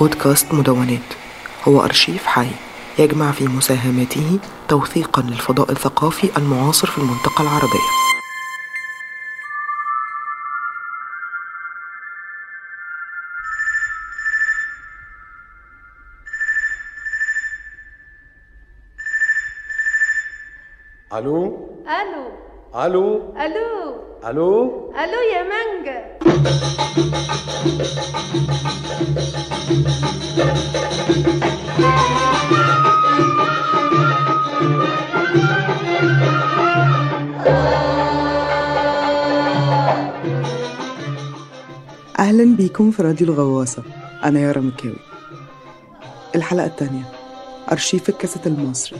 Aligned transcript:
بودكاست 0.00 0.54
مدونات. 0.54 1.00
هو 1.68 1.84
أرشيف 1.84 2.26
حي 2.26 2.46
يجمع 2.98 3.32
في 3.32 3.48
مساهماته 3.48 4.38
توثيقا 4.68 5.22
للفضاء 5.22 5.70
الثقافي 5.70 6.36
المعاصر 6.36 6.86
في 6.86 6.98
المنطقة 6.98 7.42
العربية. 7.42 8.02
ألو؟ 21.12 21.68
ألو. 21.86 22.24
ألو؟ 22.84 23.34
ألو. 23.36 24.11
ألو؟ 24.26 24.92
ألو 24.94 25.20
يا 25.34 25.42
مانجا 25.42 26.18
أهلا 42.18 42.56
بيكم 42.56 42.90
في 42.90 43.02
راديو 43.02 43.26
الغواصة. 43.26 43.82
أنا 44.24 44.40
يارا 44.40 44.60
مكاوي. 44.60 44.96
الحلقة 46.34 46.66
التانية. 46.66 47.04
أرشيف 47.72 48.08
الكاسيت 48.08 48.46
المصري. 48.46 48.98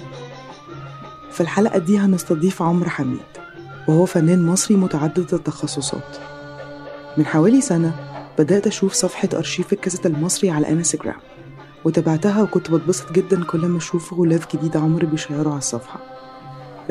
في 1.31 1.41
الحلقة 1.41 1.79
دي 1.79 1.99
هنستضيف 1.99 2.63
عمرو 2.63 2.91
حميد. 2.91 3.42
وهو 3.89 4.07
فنان 4.07 4.47
مصري 4.47 4.77
متعدد 4.77 5.35
التخصصات. 5.35 6.17
من 7.17 7.27
حوالي 7.27 7.61
سنة 7.61 7.95
بدأت 8.39 8.67
أشوف 8.67 8.93
صفحة 8.93 9.29
أرشيف 9.35 9.73
الكاسيت 9.73 10.07
المصري 10.07 10.51
على 10.51 10.69
انستجرام 10.69 11.21
وتابعتها 11.85 12.43
وكنت 12.43 12.71
بتبسط 12.71 13.13
جدا 13.13 13.45
كل 13.45 13.59
ما 13.67 13.79
أشوف 13.79 14.15
غلاف 14.15 14.57
جديد 14.57 14.77
عمرو 14.77 15.07
بيشيره 15.07 15.49
على 15.51 15.59
الصفحة. 15.59 16.01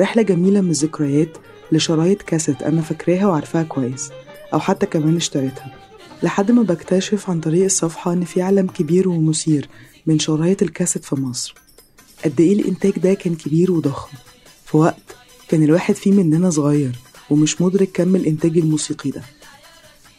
رحلة 0.00 0.22
جميلة 0.22 0.60
من 0.60 0.70
الذكريات 0.70 1.38
لشرايط 1.72 2.22
كاسيت 2.22 2.62
أنا 2.62 2.82
فاكراها 2.82 3.26
وعارفاها 3.26 3.62
كويس 3.62 4.10
أو 4.54 4.60
حتى 4.60 4.86
كمان 4.86 5.16
اشتريتها. 5.16 5.74
لحد 6.22 6.50
ما 6.50 6.62
بكتشف 6.62 7.30
عن 7.30 7.40
طريق 7.40 7.64
الصفحة 7.64 8.12
إن 8.12 8.24
في 8.24 8.42
عالم 8.42 8.66
كبير 8.66 9.08
ومثير 9.08 9.68
من 10.06 10.18
شرايط 10.18 10.62
الكاسيت 10.62 11.04
في 11.04 11.16
مصر. 11.16 11.54
قد 12.24 12.40
إيه 12.40 12.52
الإنتاج 12.60 12.92
ده 12.92 13.14
كان 13.14 13.34
كبير 13.34 13.72
وضخم 13.72 14.16
في 14.64 14.76
وقت 14.76 15.16
كان 15.52 15.62
الواحد 15.62 15.94
فيه 15.94 16.12
مننا 16.12 16.50
صغير 16.50 16.92
ومش 17.30 17.60
مدرك 17.60 17.90
كم 17.92 18.16
الإنتاج 18.16 18.58
الموسيقي 18.58 19.10
ده. 19.10 19.22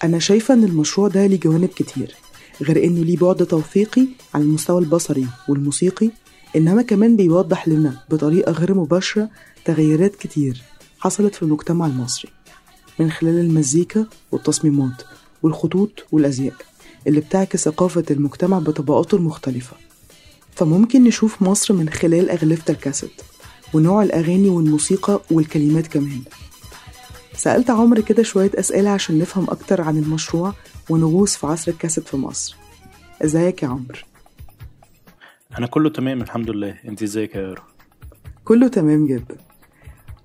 أنا 0.03 0.19
شايفة 0.19 0.53
إن 0.53 0.63
المشروع 0.63 1.07
ده 1.07 1.25
ليه 1.25 1.39
جوانب 1.39 1.69
كتير 1.69 2.15
غير 2.61 2.83
إنه 2.83 3.03
ليه 3.03 3.17
بعد 3.17 3.45
توثيقي 3.45 4.07
على 4.33 4.43
المستوى 4.43 4.81
البصري 4.81 5.27
والموسيقي 5.47 6.09
إنما 6.55 6.81
كمان 6.81 7.15
بيوضح 7.15 7.67
لنا 7.67 8.03
بطريقة 8.09 8.51
غير 8.51 8.73
مباشرة 8.73 9.29
تغيرات 9.65 10.15
كتير 10.15 10.61
حصلت 10.99 11.35
في 11.35 11.41
المجتمع 11.43 11.85
المصري 11.85 12.31
من 12.99 13.11
خلال 13.11 13.39
المزيكا 13.39 14.05
والتصميمات 14.31 15.01
والخطوط 15.43 16.05
والأزياء 16.11 16.55
اللي 17.07 17.19
بتعكس 17.19 17.63
ثقافة 17.63 18.05
المجتمع 18.11 18.59
بطبقاته 18.59 19.15
المختلفة. 19.15 19.75
فممكن 20.55 21.03
نشوف 21.03 21.41
مصر 21.41 21.73
من 21.73 21.89
خلال 21.89 22.29
أغلفة 22.29 22.71
الكاسيت. 22.73 23.21
ونوع 23.73 24.03
الأغاني 24.03 24.49
والموسيقى 24.49 25.21
والكلمات 25.31 25.87
كمان. 25.87 26.21
سألت 27.33 27.69
عمرو 27.69 28.01
كده 28.01 28.23
شوية 28.23 28.51
أسئلة 28.55 28.89
عشان 28.89 29.19
نفهم 29.19 29.43
أكتر 29.49 29.81
عن 29.81 29.97
المشروع 29.97 30.53
ونغوص 30.89 31.35
في 31.35 31.47
عصر 31.47 31.71
الكاسيت 31.71 32.07
في 32.07 32.17
مصر. 32.17 32.55
إزيك 33.21 33.63
يا 33.63 33.67
عمرو؟ 33.67 33.99
أنا 35.57 35.67
كله 35.67 35.89
تمام 35.89 36.21
الحمد 36.21 36.49
لله. 36.49 36.75
أنت 36.87 37.03
إزيك 37.03 37.35
يا 37.35 37.41
يارا؟ 37.41 37.63
كله 38.45 38.67
تمام 38.67 39.07
جدا. 39.07 39.37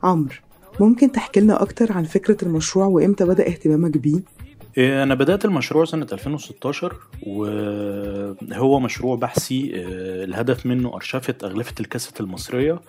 عمرو 0.02 0.34
ممكن 0.80 1.12
تحكي 1.12 1.40
لنا 1.40 1.62
أكتر 1.62 1.92
عن 1.92 2.04
فكرة 2.04 2.36
المشروع 2.42 2.86
وإمتى 2.86 3.24
بدأ 3.24 3.48
اهتمامك 3.48 3.98
بيه؟ 3.98 4.20
إيه، 4.78 5.02
أنا 5.02 5.14
بدأت 5.14 5.44
المشروع 5.44 5.84
سنة 5.84 6.06
2016 6.12 6.96
وهو 7.26 8.80
مشروع 8.80 9.16
بحثي 9.16 9.72
آه، 9.74 10.24
الهدف 10.24 10.66
منه 10.66 10.94
أرشفة 10.94 11.34
أغلفة 11.44 11.74
الكاسيت 11.80 12.20
المصرية. 12.20 12.80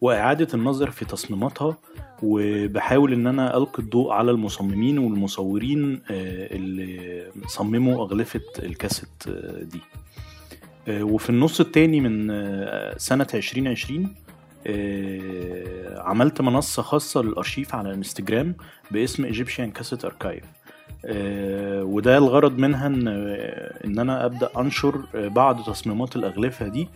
وإعادة 0.00 0.48
النظر 0.54 0.90
في 0.90 1.04
تصميماتها 1.04 1.76
وبحاول 2.22 3.12
إن 3.12 3.26
أنا 3.26 3.56
ألقي 3.56 3.82
الضوء 3.82 4.12
على 4.12 4.30
المصممين 4.30 4.98
والمصورين 4.98 6.02
آه، 6.10 6.56
اللي 6.56 7.22
صمموا 7.46 8.04
أغلفة 8.04 8.40
الكاسيت 8.58 9.08
آه، 9.28 9.62
دي. 9.62 9.80
آه، 10.88 11.02
وفي 11.02 11.30
النص 11.30 11.60
التاني 11.60 12.00
من 12.00 12.28
سنة 12.98 13.26
2020 13.34 14.14
آه، 14.66 16.00
عملت 16.02 16.40
منصة 16.40 16.82
خاصة 16.82 17.22
للأرشيف 17.22 17.74
على 17.74 17.88
الانستجرام 17.88 18.54
باسم 18.90 19.32
Cassette 19.78 20.04
Archive. 20.06 20.44
آه، 21.04 21.84
وده 21.84 22.18
الغرض 22.18 22.58
منها 22.58 22.86
إن 22.86 23.08
إن 23.84 23.98
أنا 23.98 24.24
أبدأ 24.24 24.50
أنشر 24.58 25.02
بعض 25.14 25.62
تصميمات 25.64 26.16
الأغلفة 26.16 26.68
دي 26.68 26.88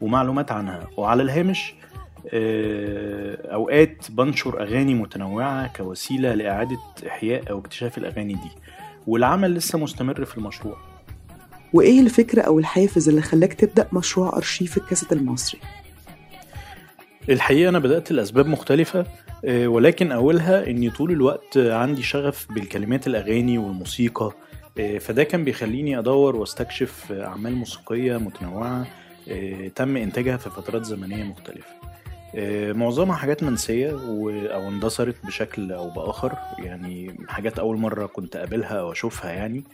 ومعلومات 0.00 0.52
عنها. 0.52 0.88
وعلى 0.96 1.22
الهامش 1.22 1.74
أوقات 3.52 4.10
بنشر 4.10 4.62
أغاني 4.62 4.94
متنوعة 4.94 5.66
كوسيلة 5.76 6.34
لإعادة 6.34 6.78
إحياء 7.06 7.50
أو 7.50 7.58
اكتشاف 7.58 7.98
الأغاني 7.98 8.34
دي 8.34 8.50
والعمل 9.06 9.54
لسه 9.54 9.78
مستمر 9.78 10.24
في 10.24 10.38
المشروع 10.38 10.76
وإيه 11.72 12.00
الفكرة 12.00 12.42
أو 12.42 12.58
الحافز 12.58 13.08
اللي 13.08 13.22
خلاك 13.22 13.52
تبدأ 13.54 13.88
مشروع 13.92 14.36
أرشيف 14.36 14.76
الكاسيت 14.76 15.12
المصري؟ 15.12 15.60
الحقيقة 17.28 17.68
أنا 17.68 17.78
بدأت 17.78 18.12
لأسباب 18.12 18.46
مختلفة 18.46 19.06
آه، 19.44 19.66
ولكن 19.66 20.12
أولها 20.12 20.66
إني 20.66 20.90
طول 20.90 21.10
الوقت 21.10 21.56
عندي 21.56 22.02
شغف 22.02 22.46
بالكلمات 22.52 23.06
الأغاني 23.06 23.58
والموسيقى 23.58 24.32
آه، 24.78 24.98
فده 24.98 25.24
كان 25.24 25.44
بيخليني 25.44 25.98
أدور 25.98 26.36
واستكشف 26.36 27.12
أعمال 27.12 27.54
موسيقية 27.56 28.16
متنوعة 28.16 28.86
آه، 29.28 29.68
تم 29.68 29.96
إنتاجها 29.96 30.36
في 30.36 30.50
فترات 30.50 30.84
زمنية 30.84 31.24
مختلفة 31.24 31.70
آه، 31.84 31.91
معظمها 32.72 33.16
حاجات 33.16 33.42
منسية 33.42 33.90
أو 34.54 34.68
اندثرت 34.68 35.16
بشكل 35.26 35.72
أو 35.72 35.90
بآخر. 35.90 36.32
يعني 36.58 37.16
حاجات 37.28 37.58
أول 37.58 37.76
مرة 37.76 38.06
كنت 38.06 38.36
أقابلها 38.36 38.80
أو 38.80 38.92
أشوفها 38.92 39.32
يعني. 39.32 39.64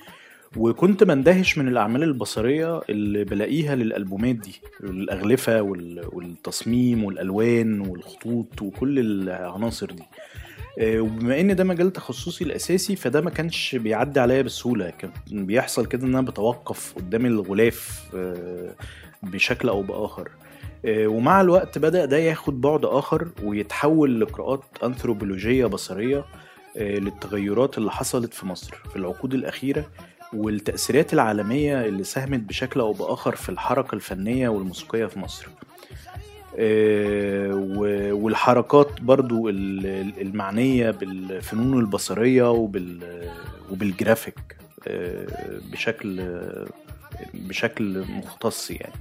وكنت 0.57 1.05
بندهش 1.05 1.59
من 1.59 1.69
الأعمال 1.69 2.03
البصرية 2.03 2.81
اللي 2.91 3.25
بلاقيها 3.25 3.75
للألبومات 3.75 4.35
دي 4.37 4.61
الأغلفة 4.81 5.63
وال- 5.63 6.09
والتصميم 6.13 7.05
والألوان 7.05 7.81
والخطوط 7.81 8.63
وكل 8.63 8.99
العناصر 8.99 9.87
دي. 9.91 10.03
آه، 10.79 11.01
وبما 11.01 11.41
إن 11.41 11.57
ده 11.57 11.65
مجال 11.65 11.93
تخصصي 11.93 12.45
الأساسي 12.45 12.97
فده 12.97 13.21
ما 13.21 13.31
كانش 13.31 13.77
بيعدي 13.77 14.21
عليا 14.21 14.43
بسهولة. 14.43 14.91
كان 14.91 15.11
بيحصل 15.47 15.87
كده 15.87 16.07
إن 16.07 16.15
أنا 16.15 16.27
بتوقف 16.31 16.95
قدام 16.97 17.27
الغلاف 17.27 18.03
آه، 18.15 18.75
بشكل 19.23 19.69
أو 19.69 19.83
بآخر. 19.83 20.29
آه، 20.29 20.48
ومع 20.87 21.41
الوقت 21.41 21.79
بدأ 21.79 22.05
ده 22.05 22.17
ياخد 22.17 22.61
بعد 22.61 22.85
آخر 22.85 23.29
ويتحول 23.43 24.21
لقراءات 24.21 24.61
انثروبولوجيه 24.85 25.67
بصرية 25.67 26.25
آه، 26.77 26.99
للتغيرات 26.99 27.79
اللي 27.79 27.91
حصلت 27.91 28.35
في 28.35 28.47
مصر 28.47 28.75
في 28.91 28.97
العقود 28.97 29.35
الأخيرة 29.35 29.87
والتأثيرات 30.33 31.13
العالمية 31.15 31.85
اللي 31.85 32.05
ساهمت 32.05 32.41
بشكل 32.41 32.81
أو 32.81 32.93
بآخر 32.93 33.37
في 33.37 33.49
الحركة 33.49 33.95
الفنية 33.95 34.49
والموسيقية 34.49 35.07
في 35.07 35.19
مصر. 35.19 35.49
آه، 36.59 37.55
والحركات 38.13 39.01
برضو 39.01 39.49
ال- 39.49 39.87
ال- 39.87 40.21
المعنية 40.21 40.91
بالفنون 40.91 41.79
البصرية 41.81 42.51
وبال 42.51 43.01
وبالجرافيك 43.73 44.57
آه، 44.89 45.27
بشكل 45.73 46.21
بشكل 47.35 48.05
مختص 48.09 48.71
يعني. 48.71 48.93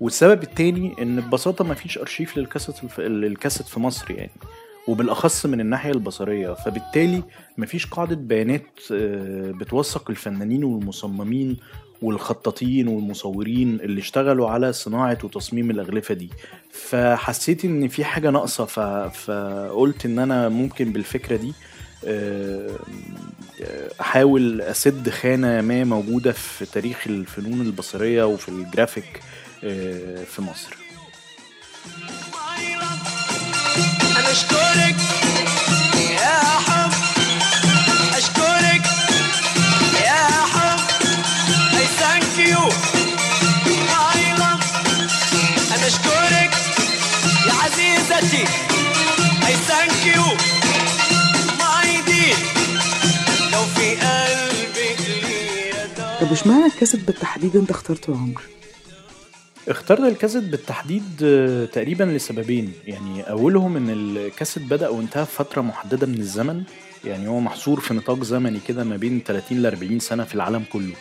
والسبب 0.00 0.42
التاني 0.42 0.94
إن 1.02 1.20
ببساطة 1.20 1.64
مفيش 1.64 1.98
أرشيف 1.98 2.38
للكاسيت 2.38 2.98
للكاسيت 2.98 3.66
في 3.66 3.80
مصر 3.80 4.10
يعني 4.10 4.30
وبالأخص 4.88 5.46
من 5.46 5.60
الناحية 5.60 5.90
البصرية. 5.92 6.54
فبالتالي 6.54 7.22
مفيش 7.58 7.86
قاعدة 7.86 8.16
بيانات 8.16 8.66
آه، 8.92 9.50
بتوثق 9.50 10.10
الفنانين 10.10 10.64
والمصممين 10.64 11.56
والخطاطين 12.02 12.88
والمصورين 12.88 13.80
اللي 13.80 14.00
اشتغلوا 14.00 14.48
على 14.50 14.72
صناعة 14.72 15.18
وتصميم 15.24 15.70
الأغلفة 15.70 16.14
دي. 16.14 16.30
فحسيت 16.70 17.64
إن 17.64 17.88
في 17.88 18.04
حاجة 18.04 18.30
ناقصة 18.30 18.64
ف... 18.64 18.80
فقلت 19.24 20.06
إن 20.06 20.18
أنا 20.18 20.48
ممكن 20.48 20.92
بالفكرة 20.92 21.36
دي 21.36 21.52
آه، 22.04 22.70
أحاول 24.00 24.60
أسد 24.62 25.10
خانة 25.10 25.60
ما 25.60 25.84
موجودة 25.84 26.32
في 26.32 26.66
تاريخ 26.66 27.06
الفنون 27.06 27.60
البصرية 27.60 28.24
وفي 28.24 28.48
الجرافيك 28.48 29.20
آه، 29.64 30.24
في 30.24 30.42
مصر. 30.42 30.76
أنا 34.18 34.30
أشكرك. 34.32 34.96
الكاسيت 56.76 57.04
بالتحديد 57.06 57.56
انت 57.56 57.70
اخترته 57.70 58.10
يا 58.10 58.16
عمرو. 58.16 58.42
اخترت 59.68 60.00
الكاسيت 60.00 60.44
بالتحديد 60.44 61.02
آه، 61.22 61.64
تقريبا 61.64 62.04
لسببين. 62.04 62.72
يعني 62.86 63.22
أولهم 63.22 63.76
إن 63.76 63.90
الكاسيت 63.90 64.62
بدأ 64.62 64.88
وانتهى 64.88 65.26
في 65.26 65.32
فترة 65.32 65.60
محددة 65.62 66.06
من 66.06 66.18
الزمن. 66.18 66.62
يعني 67.04 67.28
هو 67.28 67.40
محصور 67.40 67.80
في 67.80 67.94
نطاق 67.94 68.22
زمني 68.24 68.60
كده 68.68 68.84
ما 68.84 68.96
بين 68.96 69.22
30 69.26 69.62
ل 69.62 69.66
40 69.66 69.98
سنة 69.98 70.24
في 70.24 70.34
العالم 70.34 70.64
كله. 70.72 70.94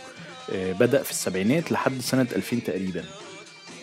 آه، 0.54 0.72
بدأ 0.74 1.04
في 1.04 1.12
السبعينات 1.12 1.72
لحد 1.72 2.02
سنة 2.02 2.28
2000 2.36 2.60
تقريبا. 2.64 3.04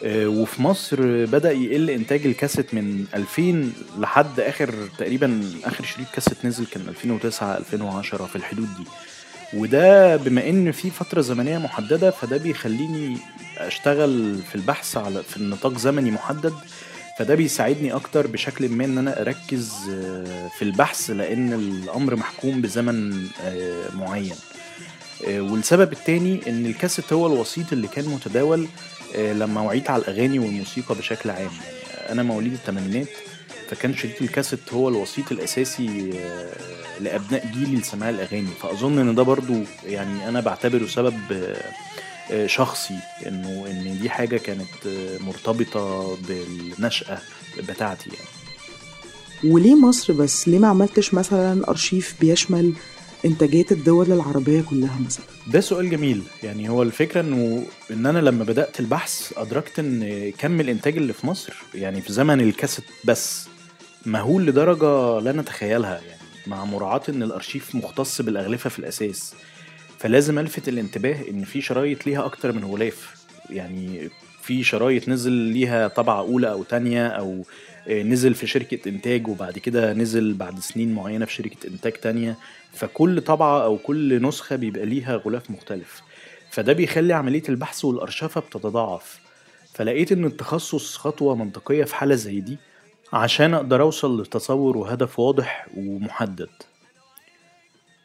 آه، 0.05 0.27
وفي 0.27 0.63
مصر 0.63 0.97
بدأ 1.27 1.53
يقل 1.53 1.91
إنتاج 1.91 2.27
الكاسيت 2.27 2.75
من 2.75 3.05
2000 3.15 3.73
لحد 3.99 4.41
آخر 4.41 4.75
تقريبا 4.99 5.51
آخر 5.65 5.85
شريط 5.85 6.07
كاسيت 6.15 6.45
نزل 6.45 6.67
كان 6.67 6.89
2009 6.89 7.57
2010 7.57 8.27
في 8.27 8.37
الحدود 8.37 8.69
دي. 8.77 8.85
وده 9.55 10.17
بما 10.17 10.49
إن 10.49 10.73
في 10.73 10.91
فترة 10.91 11.21
زمنية 11.21 11.59
محددة 11.59 12.11
فده 12.11 12.37
بيخليني 12.37 13.17
أشتغل 13.59 14.39
في 14.49 14.55
البحث 14.55 14.97
على 14.97 15.23
في 15.23 15.37
النطاق 15.37 15.79
زمني 15.79 16.11
محدد 16.11 16.55
فده 17.19 17.35
بيساعدني 17.35 17.93
أكتر 17.93 18.27
بشكل 18.27 18.69
ما 18.69 18.85
إن 18.85 18.99
أنا 18.99 19.21
أركز 19.21 19.73
آه، 19.91 20.49
في 20.49 20.63
البحث 20.63 21.11
لأن 21.11 21.53
الأمر 21.53 22.17
محكوم 22.17 22.61
بزمن 22.61 23.27
آه، 23.45 23.89
معين. 23.95 24.35
آه، 25.29 25.41
والسبب 25.41 25.93
التاني 25.93 26.41
إن 26.49 26.67
الكاسيت 26.67 27.13
هو 27.13 27.27
الوسيط 27.27 27.73
اللي 27.73 27.89
كان 27.89 28.05
متداول 28.05 28.69
لما 29.19 29.61
وعيت 29.61 29.91
على 29.91 30.03
الأغاني 30.03 30.39
والموسيقى 30.39 30.95
بشكل 30.95 31.31
عام. 31.31 31.41
يعني 31.41 32.13
أنا 32.13 32.23
مواليد 32.23 32.53
الثمانينات 32.53 33.09
فكان 33.73 33.97
شريط 33.97 34.23
الكاسيت 34.23 34.73
هو 34.73 34.89
الوسيط 34.89 35.33
الأساسي 35.33 36.11
آه، 36.19 36.53
لأبناء 37.01 37.47
جيلي 37.47 37.77
لسماع 37.77 38.11
الأغاني. 38.11 38.51
فأظن 38.63 38.99
إن 38.99 39.15
ده 39.15 39.23
برضو 39.23 39.55
يعني 39.87 40.29
أنا 40.29 40.41
بعتبره 40.41 40.87
سبب 40.87 41.15
آه، 42.31 42.47
شخصي 42.47 42.95
إنه 43.27 43.67
إن 43.71 43.99
دي 44.03 44.11
حاجة 44.11 44.37
كانت 44.37 44.87
آه، 44.87 45.19
مرتبطة 45.19 46.17
بالنشأة 46.29 47.19
بتاعتي 47.69 48.11
يعني. 48.11 49.53
وليه 49.55 49.75
مصر 49.75 50.13
بس؟ 50.13 50.49
ليه 50.49 50.59
ما 50.59 50.69
عملتش 50.69 51.15
مثلا 51.15 51.69
أرشيف 51.69 52.15
بيشمل 52.21 52.73
انتاجات 53.25 53.73
الدول 53.73 54.13
العربية 54.13 54.63
كلها 54.63 54.99
مثلا؟ 55.07 55.25
ده 55.47 55.61
سؤال 55.61 55.91
جميل. 55.91 56.23
يعني 56.43 56.69
هو 56.69 56.83
الفكرة 56.83 57.21
إنه 57.21 57.67
إن 57.91 58.07
أنا 58.07 58.19
لما 58.19 58.45
بدأت 58.45 58.81
البحث 58.81 59.33
أدركت 59.37 59.79
إن 59.79 60.31
كم 60.39 60.61
الإنتاج 60.61 60.97
اللي 60.97 61.13
في 61.13 61.27
مصر 61.27 61.53
يعني 61.75 62.01
في 62.01 62.13
زمن 62.13 62.41
الكاسيت 62.41 62.85
بس 63.05 63.52
مهول 64.07 64.47
لدرجة 64.47 65.21
لا 65.21 65.33
نتخيلها 65.33 66.01
يعني 66.09 66.23
مع 66.47 66.65
مراعاة 66.65 67.03
إن 67.09 67.23
الأرشيف 67.23 67.75
مختص 67.75 68.23
بالأغلفة 68.23 68.71
في 68.71 68.79
الأساس. 68.79 69.35
فلازم 69.99 70.39
ألفت 70.39 70.69
الانتباه 70.69 71.17
إن 71.31 71.45
في 71.45 71.61
شرايط 71.61 72.07
ليها 72.07 72.25
أكتر 72.25 72.53
من 72.53 72.65
غلاف. 72.65 73.27
يعني 73.51 74.11
في 74.43 74.65
شرايط 74.65 75.09
نزل 75.09 75.33
ليها 75.33 75.89
طبعة 75.89 76.19
أولى 76.21 76.51
أو 76.51 76.63
تانية 76.63 77.07
أو 77.07 77.45
آه، 77.89 78.03
نزل 78.03 78.35
في 78.35 78.47
شركة 78.47 78.89
إنتاج 78.89 79.29
وبعد 79.29 79.59
كده 79.59 79.93
نزل 79.93 80.35
بعد 80.35 80.61
سنين 80.61 80.95
معينة 80.95 81.25
في 81.25 81.33
شركة 81.33 81.67
إنتاج 81.69 81.93
تانية. 81.93 82.37
فكل 82.73 83.21
طبعة 83.21 83.65
أو 83.65 83.79
كل 83.79 84.23
نسخة 84.23 84.57
بيبقى 84.57 84.87
ليها 84.87 85.17
غلاف 85.17 85.51
مختلف. 85.51 86.03
فده 86.51 86.73
بيخلي 86.73 87.13
عملية 87.13 87.43
البحث 87.49 87.85
والأرشفة 87.85 88.41
بتتضاعف. 88.41 89.21
فلقيت 89.75 90.13
إن 90.13 90.25
التخصص 90.25 90.97
خطوة 90.97 91.35
منطقية 91.35 91.85
في 91.85 91.95
حالة 91.95 92.15
زي 92.15 92.41
دي 92.41 92.59
عشان 93.13 93.55
أقدر 93.55 93.83
أوصل 93.83 94.23
لتصور 94.23 94.77
وهدف 94.77 95.19
واضح 95.19 95.67
ومحدد. 95.77 96.49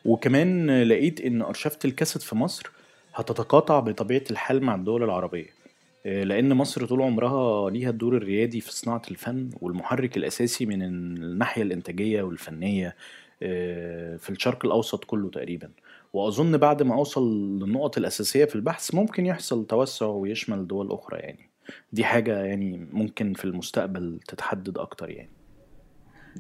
وكمان 0.06 0.83
لقيت 0.83 1.21
إن 1.21 1.42
أرشفة 1.42 1.80
الكاسيت 1.86 2.21
في 2.21 2.36
مصر 2.36 2.71
هتتقاطع 3.15 3.80
بطبيعة 3.80 4.24
الحال 4.31 4.63
مع 4.63 4.75
الدول 4.75 5.04
العربية 5.04 5.57
آه، 6.06 6.24
لأن 6.24 6.54
مصر 6.54 6.86
طول 6.86 7.01
عمرها 7.01 7.69
ليها 7.69 7.89
الدور 7.89 8.18
الريادي 8.18 8.62
في 8.62 8.71
صناعة 8.74 9.01
الفن 9.12 9.50
والمحرك 9.62 10.18
الأساسي 10.18 10.65
من 10.65 10.81
الناحية 10.83 11.62
الإنتاجية 11.62 12.21
والفنية 12.24 12.95
آه، 13.44 14.18
في 14.18 14.30
الشرق 14.30 14.65
الأوسط 14.65 15.04
كله 15.04 15.30
تقريبا. 15.30 15.71
وأظن 16.13 16.57
بعد 16.57 16.83
ما 16.83 16.95
أوصل 16.95 17.24
للنقط 17.59 17.98
الأساسية 17.98 18.45
في 18.45 18.56
البحث 18.56 18.94
ممكن 18.95 19.25
يحصل 19.25 19.65
توسع 19.65 20.06
ويشمل 20.06 20.68
دول 20.68 20.92
أخرى 20.92 21.19
يعني. 21.19 21.50
دي 21.94 22.04
حاجة 22.04 22.38
يعني 22.44 22.88
ممكن 22.94 23.34
في 23.34 23.46
المستقبل 23.46 24.19
تتحدد 24.28 24.78
أكتر 24.78 25.10
يعني. 25.10 25.30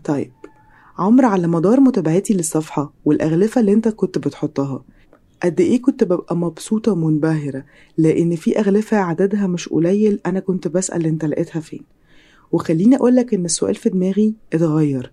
طيب 0.03 0.31
عمرو 0.97 1.27
على 1.27 1.47
مدار 1.47 1.79
متابعتي 1.79 2.33
للصفحة 2.33 2.93
والأغلفة 3.05 3.61
اللي 3.61 3.73
أنت 3.73 3.87
كنت 3.87 4.17
بتحطها 4.17 4.83
قد 5.43 5.61
إيه 5.61 5.81
كنت 5.81 6.03
ببقى 6.03 6.35
مبسوطة 6.35 6.91
ومنبهرة؟ 6.91 7.65
لأن 7.97 8.35
في 8.35 8.59
أغلفة 8.59 8.97
عددها 8.97 9.47
مش 9.47 9.69
قليل 9.69 10.19
أنا 10.25 10.39
كنت 10.39 10.67
بسأل 10.67 11.05
أنت 11.05 11.25
لقيتها 11.25 11.59
فين. 11.59 11.83
وخليني 12.51 12.95
أقولك 12.95 13.33
إن 13.33 13.45
السؤال 13.45 13.75
في 13.75 13.89
دماغي 13.89 14.35
اتغير. 14.53 15.11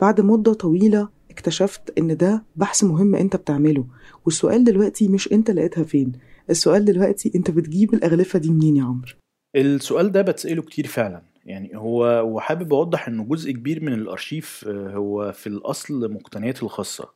بعد 0.00 0.20
مدة 0.20 0.52
طويلة 0.52 1.08
اكتشفت 1.30 1.98
إن 1.98 2.16
ده 2.16 2.44
بحث 2.56 2.84
مهم 2.84 3.14
أنت 3.14 3.36
بتعمله. 3.36 3.84
والسؤال 4.24 4.64
دلوقتي 4.64 5.08
مش 5.08 5.32
أنت 5.32 5.50
لقيتها 5.50 5.84
فين 5.84 6.12
السؤال 6.50 6.84
دلوقتي 6.84 7.32
أنت 7.34 7.50
بتجيب 7.50 7.94
الأغلفة 7.94 8.38
دي 8.38 8.50
منين 8.50 8.76
يا 8.76 8.84
عمرو؟ 8.84 9.12
السؤال 9.56 10.12
ده 10.12 10.22
بتسأله 10.22 10.62
كتير 10.62 10.86
فعلا. 10.86 11.22
يعني 11.46 11.76
هو 11.76 12.22
وحابب 12.26 12.74
أوضح 12.74 13.08
إنه 13.08 13.24
جزء 13.24 13.52
كبير 13.52 13.84
من 13.84 13.92
الأرشيف 13.92 14.64
آه، 14.68 14.90
هو 14.90 15.32
في 15.32 15.46
الأصل 15.46 16.12
مقتنياتي 16.12 16.62
الخاصة. 16.62 17.08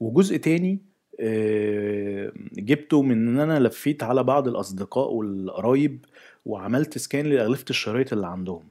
وجزء 0.00 0.36
تاني 0.36 0.78
آه، 1.20 2.32
جبته 2.52 3.02
من 3.02 3.28
إن 3.28 3.40
أنا 3.40 3.58
لفيت 3.58 4.02
على 4.02 4.22
بعض 4.22 4.48
الأصدقاء 4.48 5.12
والقرايب 5.12 6.04
وعملت 6.46 6.98
سكان 6.98 7.26
لأغلفة 7.26 7.64
الشرايط 7.70 8.12
اللي 8.12 8.26
عندهم. 8.26 8.68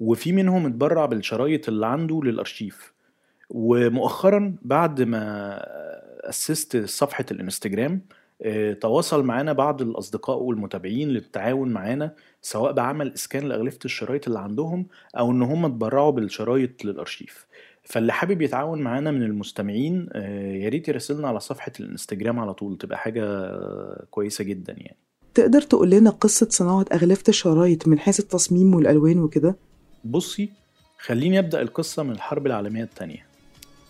وفي 0.00 0.32
منهم 0.32 0.66
اتبرع 0.66 1.06
بالشرايط 1.06 1.68
اللي 1.68 1.86
عنده 1.86 2.20
للأرشيف. 2.24 2.92
ومؤخرا 3.50 4.56
بعد 4.62 5.02
ما 5.02 5.58
أسست 6.28 6.76
صفحة 6.76 7.24
الإنستجرام 7.30 7.92
آه، 7.92 8.17
تواصل 8.80 9.24
معانا 9.24 9.52
بعض 9.52 9.82
الأصدقاء 9.82 10.42
والمتابعين 10.42 11.08
للتعاون 11.08 11.68
معانا 11.68 12.14
سواء 12.42 12.72
بعمل 12.72 13.12
إسكان 13.12 13.48
لأغلفة 13.48 13.78
الشرايط 13.84 14.26
اللي 14.26 14.38
عندهم 14.38 14.86
أو 15.18 15.30
إن 15.30 15.42
هم 15.42 15.64
اتبرعوا 15.64 16.10
بالشرايط 16.10 16.84
للأرشيف. 16.84 17.46
فاللي 17.82 18.12
حابب 18.12 18.42
يتعاون 18.42 18.82
معانا 18.82 19.10
من 19.10 19.22
المستمعين 19.22 20.08
آه، 20.12 20.52
يا 20.52 20.68
ريت 20.68 20.88
يراسلنا 20.88 21.28
على 21.28 21.40
صفحة 21.40 21.72
الإنستجرام 21.80 22.38
على 22.38 22.54
طول 22.54 22.78
تبقى 22.78 22.98
حاجة 22.98 23.24
آه، 23.24 24.06
كويسة 24.10 24.44
جدا 24.44 24.72
يعني. 24.72 24.96
تقدر 25.34 25.60
تقول 25.60 25.90
لنا 25.90 26.10
قصة 26.10 26.48
صناعة 26.50 26.84
أغلفة 26.92 27.24
الشرايط 27.28 27.88
من 27.88 27.98
حيث 27.98 28.20
التصميم 28.20 28.74
والألوان 28.74 29.18
وكده؟ 29.20 29.56
بصي 30.04 30.50
خليني 30.98 31.38
أبدأ 31.38 31.62
القصة 31.62 32.02
من 32.02 32.10
الحرب 32.10 32.46
العالمية 32.46 32.82
التانية. 32.82 33.26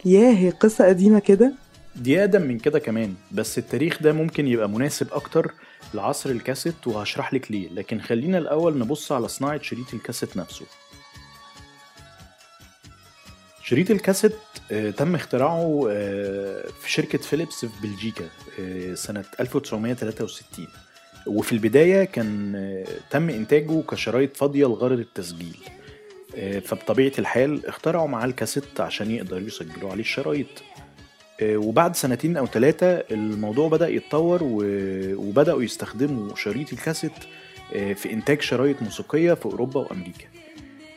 ياه 0.04 0.50
قصة 0.50 0.86
قديمة 0.86 1.18
كده؟ 1.18 1.52
دي 1.96 2.20
أقدم 2.20 2.42
من 2.42 2.58
كده 2.58 2.78
كمان 2.78 3.14
بس 3.32 3.58
التاريخ 3.58 4.02
ده 4.02 4.12
ممكن 4.12 4.46
يبقى 4.46 4.68
مناسب 4.68 5.12
أكتر 5.12 5.52
لعصر 5.94 6.30
الكاسيت 6.30 6.86
وهشرح 6.86 7.34
لك 7.34 7.50
ليه 7.50 7.68
لكن 7.68 8.00
خلينا 8.00 8.38
الأول 8.38 8.78
نبص 8.78 9.12
على 9.12 9.28
صناعة 9.28 9.62
شريط 9.62 9.94
الكاسيت 9.94 10.36
نفسه. 10.36 10.66
شريط 13.62 13.90
الكاسيت 13.90 14.34
آه، 14.72 14.90
تم 14.90 15.14
اختراعه 15.14 15.88
آه، 15.90 16.64
في 16.80 16.90
شركة 16.90 17.18
فيليبس 17.18 17.64
في 17.64 17.82
بلجيكا 17.82 18.24
آه، 18.60 18.94
سنة 18.94 19.24
1963 19.40 20.66
وفي 21.26 21.52
البداية 21.52 22.04
كان 22.04 22.84
تم 23.10 23.30
إنتاجه 23.30 23.82
كشرايط 23.82 24.36
فاضية 24.36 24.66
لغرض 24.66 24.98
التسجيل. 24.98 25.56
فبطبيعة 26.64 27.12
الحال 27.18 27.66
اخترعوا 27.66 28.08
معاه 28.08 28.24
الكاسيت 28.26 28.80
عشان 28.80 29.10
يقدروا 29.10 29.40
يسجلوا 29.40 29.90
عليه 29.90 30.00
الشرايط. 30.00 30.46
وبعد 31.42 31.96
سنتين 31.96 32.36
أو 32.36 32.46
ثلاثة 32.46 32.86
الموضوع 33.10 33.68
بدأ 33.68 33.88
يتطور 33.88 34.38
و- 34.42 35.14
وبدأوا 35.14 35.62
يستخدموا 35.62 36.34
شريط 36.36 36.72
الكاسيت 36.72 37.12
آه، 37.74 37.92
في 37.92 38.12
إنتاج 38.12 38.40
شرايط 38.42 38.82
موسيقية 38.82 39.32
في 39.34 39.46
أوروبا 39.46 39.80
وأمريكا. 39.80 40.24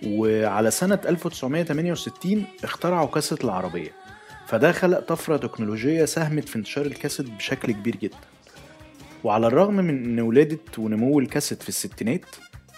وعلى 0.08 0.72
سنة 0.72 1.00
1968 1.06 2.46
اخترعوا 2.64 3.08
كاسيت 3.08 3.44
العربية. 3.44 3.92
فده 4.48 4.72
خلق 4.72 5.00
طفرة 5.00 5.38
تكنولوجية 5.38 6.06
ساهمت 6.06 6.50
في 6.50 6.56
انتشار 6.56 6.86
الكاسيت 6.86 7.30
بشكل 7.30 7.72
كبير 7.72 7.96
جدا. 7.96 8.18
وعلى 9.24 9.48
الرغم 9.48 9.74
من 9.74 9.90
إن 10.06 10.20
ولادة 10.20 10.58
ونمو 10.78 11.20
الكاسيت 11.20 11.64
في 11.64 11.70
الستينات 11.70 12.26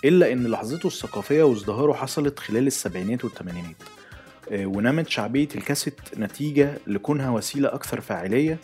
إلا 0.05 0.31
إن 0.31 0.47
لحظته 0.47 0.87
الثقافية 0.87 1.43
وازدهاره 1.43 1.93
حصلت 1.93 2.39
خلال 2.39 2.67
السبعينات 2.67 3.23
والثمانينات. 3.25 3.75
آه، 3.81 4.02
ونمت 4.51 5.09
شعبية 5.09 5.47
الكاسيت 5.55 5.99
نتيجة 6.17 6.77
لكونها 6.87 7.29
وسيلة 7.29 7.73
أكثر 7.73 8.01
فاعلية 8.01 8.57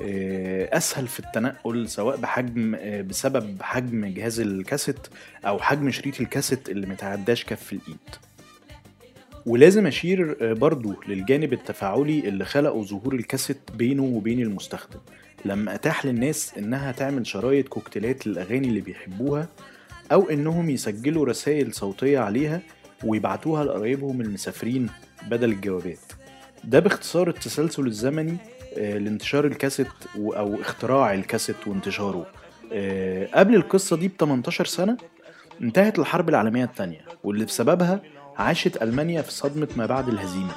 آه، 0.00 0.76
أسهل 0.76 1.08
في 1.08 1.20
التنقل 1.20 1.88
سواء 1.88 2.16
بحجم 2.16 2.74
آه، 2.74 3.00
بسبب 3.00 3.62
حجم 3.62 4.06
جهاز 4.06 4.40
الكاسيت 4.40 5.06
أو 5.46 5.58
حجم 5.58 5.90
شريط 5.90 6.20
الكاسيت 6.20 6.68
اللي 6.68 6.86
متعداش 6.86 7.44
كف 7.44 7.72
الإيد. 7.72 7.98
ولازم 9.46 9.86
أشير 9.86 10.36
آه، 10.40 10.52
برضو 10.52 10.94
للجانب 11.08 11.52
التفاعلي 11.52 12.28
اللي 12.28 12.44
خلقه 12.44 12.82
ظهور 12.82 13.14
الكاسيت 13.14 13.58
بينه 13.74 14.02
وبين 14.02 14.40
المستخدم. 14.40 15.00
لما 15.44 15.74
أتاح 15.74 16.06
للناس 16.06 16.52
إنها 16.58 16.92
تعمل 16.92 17.26
شرايط 17.26 17.68
كوكتيلات 17.68 18.26
للأغاني 18.26 18.68
اللي 18.68 18.80
بيحبوها 18.80 19.48
أو 20.12 20.30
إنهم 20.30 20.70
يسجلوا 20.70 21.26
رسائل 21.26 21.74
صوتية 21.74 22.18
عليها 22.18 22.60
ويبعتوها 23.04 23.64
لقرايبهم 23.64 24.20
المسافرين 24.20 24.88
بدل 25.30 25.50
الجوابات. 25.50 25.98
ده 26.64 26.78
باختصار 26.78 27.28
التسلسل 27.28 27.86
الزمني 27.86 28.36
آه، 28.78 28.98
لانتشار 28.98 29.44
الكاسيت 29.46 29.86
و- 30.18 30.32
أو 30.32 30.60
اختراع 30.60 31.14
الكاسيت 31.14 31.56
وانتشاره. 31.66 32.26
آه، 32.72 33.28
قبل 33.34 33.54
القصة 33.54 33.96
دي 33.96 34.08
ب 34.08 34.12
18 34.20 34.64
سنة 34.64 34.96
انتهت 35.60 35.98
الحرب 35.98 36.28
العالمية 36.28 36.64
الثانية 36.64 37.00
واللي 37.24 37.44
بسببها 37.44 38.00
عاشت 38.36 38.82
ألمانيا 38.82 39.22
في 39.22 39.32
صدمة 39.32 39.68
ما 39.76 39.86
بعد 39.86 40.08
الهزيمة. 40.08 40.52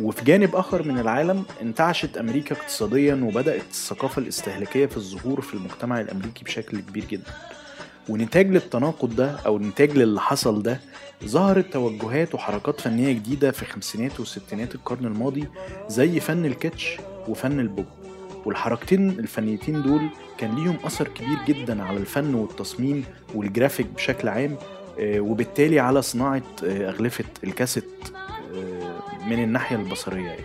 وفي 0.00 0.24
جانب 0.24 0.56
آخر 0.56 0.82
من 0.82 0.98
العالم 0.98 1.44
انتعشت 1.62 2.16
أمريكا 2.16 2.54
اقتصاديا 2.56 3.14
وبدأت 3.14 3.60
الثقافة 3.70 4.22
الاستهلاكية 4.22 4.86
في 4.86 4.96
الظهور 4.96 5.40
في 5.40 5.54
المجتمع 5.54 6.00
الأمريكي 6.00 6.44
بشكل 6.44 6.80
كبير 6.80 7.04
جدا. 7.04 7.30
ونتاج 8.08 8.50
للتناقض 8.50 9.16
ده 9.16 9.36
أو 9.46 9.58
نتاج 9.58 9.90
للي 9.98 10.20
حصل 10.20 10.62
ده 10.62 10.80
ظهرت 11.24 11.72
توجهات 11.72 12.34
وحركات 12.34 12.80
فنية 12.80 13.12
جديدة 13.12 13.50
في 13.50 13.64
خمسينات 13.64 14.20
وستينات 14.20 14.74
القرن 14.74 15.06
الماضي 15.06 15.44
زي 15.88 16.20
فن 16.20 16.44
الكيتش 16.44 16.96
وفن 17.28 17.60
البوب 17.60 17.86
والحركتين 18.46 19.10
الفنيتين 19.10 19.82
دول 19.82 20.08
كان 20.38 20.54
ليهم 20.54 20.76
أثر 20.84 21.08
كبير 21.08 21.38
جدا 21.46 21.82
على 21.82 21.96
الفن 21.96 22.34
والتصميم 22.34 23.04
والجرافيك 23.34 23.86
بشكل 23.86 24.28
عام 24.28 24.56
آه، 25.00 25.20
وبالتالي 25.20 25.80
على 25.80 26.02
صناعة 26.02 26.42
آه، 26.64 26.88
أغلفة 26.88 27.24
الكاسيت 27.44 27.84
آه، 28.54 29.26
من 29.26 29.42
الناحية 29.44 29.76
البصرية 29.76 30.26
يعني. 30.26 30.42